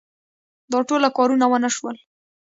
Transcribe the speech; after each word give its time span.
دا 0.71 0.79
ټوله 0.87 1.09
کارونه 1.17 1.45
ونه 1.47 1.69
شول. 1.75 1.97